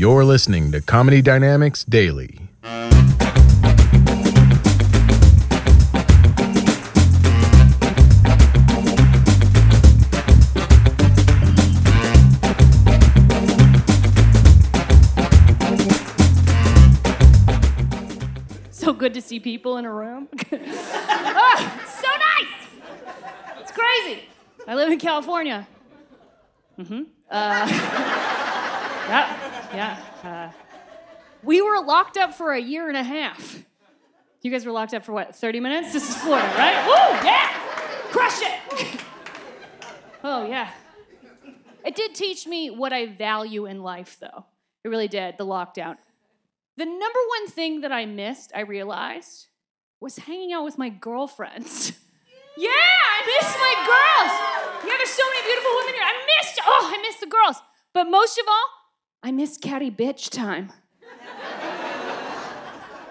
[0.00, 2.40] You're listening to Comedy Dynamics Daily.
[18.70, 20.30] So good to see people in a room.
[20.50, 23.60] Ah, so nice.
[23.60, 24.22] It's crazy.
[24.66, 25.68] I live in California.
[26.78, 27.02] Mm-hmm.
[27.30, 27.66] Uh,
[29.10, 29.98] yeah, yeah.
[30.22, 30.50] Uh,
[31.42, 33.64] we were locked up for a year and a half.
[34.42, 35.36] You guys were locked up for what?
[35.36, 35.92] 30 minutes?
[35.92, 36.86] This is Florida, right?
[36.86, 37.50] Woo, yeah!
[38.10, 39.00] Crush it!
[40.24, 40.70] oh, yeah.
[41.84, 44.46] It did teach me what I value in life, though.
[44.82, 45.96] It really did, the lockdown.
[46.76, 49.48] The number one thing that I missed, I realized,
[50.00, 51.92] was hanging out with my girlfriends.
[52.58, 54.84] Yeah, I missed my girls.
[54.84, 56.02] Yeah, there's so many beautiful women here.
[56.04, 57.56] I missed, oh, I missed the girls.
[57.94, 58.68] But most of all,
[59.22, 60.72] I miss catty bitch time.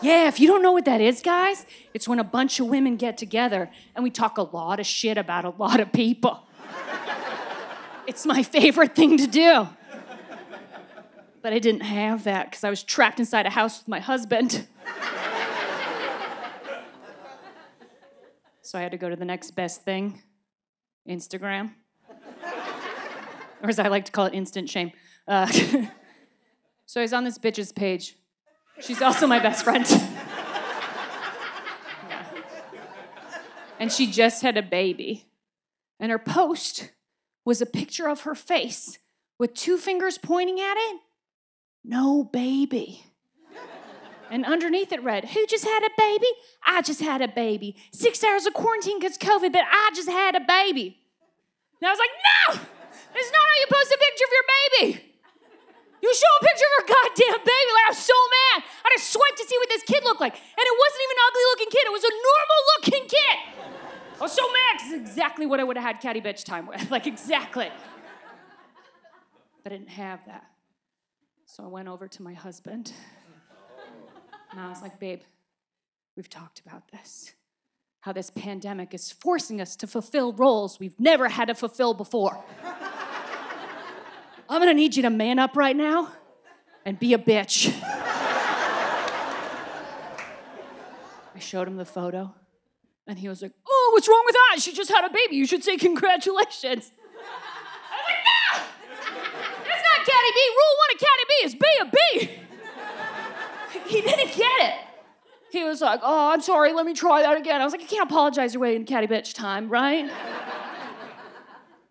[0.00, 2.96] Yeah, if you don't know what that is, guys, it's when a bunch of women
[2.96, 6.44] get together and we talk a lot of shit about a lot of people.
[8.06, 9.68] It's my favorite thing to do.
[11.42, 14.66] But I didn't have that because I was trapped inside a house with my husband.
[18.62, 20.22] so I had to go to the next best thing
[21.08, 21.72] Instagram.
[23.62, 24.92] or as I like to call it, instant shame.
[25.28, 25.46] Uh,
[26.86, 28.16] so was on this bitch's page.
[28.80, 29.86] She's also my best friend.
[33.78, 35.26] And she just had a baby.
[36.00, 36.90] And her post
[37.44, 38.98] was a picture of her face
[39.38, 41.00] with two fingers pointing at it.
[41.84, 43.04] No baby.
[44.30, 46.26] And underneath it read, Who just had a baby?
[46.66, 47.76] I just had a baby.
[47.92, 50.98] Six hours of quarantine because COVID, but I just had a baby.
[51.80, 52.68] And I was like, No!
[53.14, 54.44] That's not how you post a picture of your
[54.92, 55.04] baby.
[56.02, 57.70] You show a picture of her goddamn baby.
[57.74, 58.62] Like, I was so mad.
[58.84, 60.34] I just swiped to see what this kid looked like.
[60.34, 63.36] And it wasn't even an ugly looking kid, it was a normal looking kid.
[64.18, 66.66] I was so mad because it's exactly what I would have had catty bitch time
[66.66, 66.90] with.
[66.90, 67.70] Like, exactly.
[69.62, 70.46] But I didn't have that.
[71.46, 72.92] So I went over to my husband.
[74.50, 75.20] And I was like, babe,
[76.16, 77.32] we've talked about this.
[78.00, 82.42] How this pandemic is forcing us to fulfill roles we've never had to fulfill before.
[84.58, 86.10] I'm gonna need you to man up right now
[86.84, 87.72] and be a bitch.
[91.32, 92.34] I showed him the photo,
[93.06, 94.60] and he was like, Oh, what's wrong with that?
[94.60, 95.36] She just had a baby.
[95.36, 96.90] You should say congratulations.
[96.90, 97.22] I
[97.94, 98.58] was like, No!
[99.68, 100.40] That's not Catty B.
[100.50, 102.30] Rule one of Catty B is be a B.
[103.94, 104.74] he didn't get it.
[105.52, 107.60] He was like, Oh, I'm sorry, let me try that again.
[107.60, 110.10] I was like, You can't apologize your way in Catty Bitch time, right?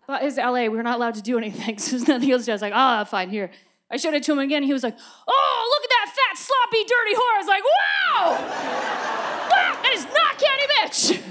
[0.08, 2.48] But it's LA, we're not allowed to do anything, so there's nothing else.
[2.48, 3.50] I was like, Ah, fine, here.
[3.90, 4.62] I showed it to him again.
[4.62, 4.96] He was like,
[5.28, 7.34] Oh, look at that fat, sloppy, dirty whore.
[7.34, 8.38] I was like, Wow!
[9.50, 11.22] That is not Catty Bitch.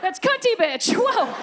[0.00, 0.94] That's cunty bitch.
[0.96, 1.34] Whoa.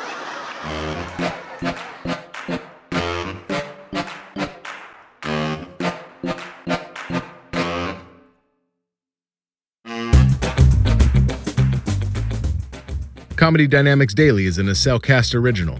[13.36, 14.72] Comedy Dynamics Daily is an
[15.02, 15.80] Cast original